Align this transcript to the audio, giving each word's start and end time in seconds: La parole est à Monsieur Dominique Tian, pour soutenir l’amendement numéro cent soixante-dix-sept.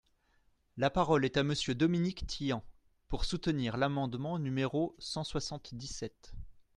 La 0.77 0.89
parole 0.89 1.25
est 1.25 1.37
à 1.37 1.43
Monsieur 1.43 1.75
Dominique 1.75 2.25
Tian, 2.25 2.63
pour 3.07 3.23
soutenir 3.23 3.77
l’amendement 3.77 4.39
numéro 4.39 4.95
cent 4.97 5.23
soixante-dix-sept. 5.23 6.33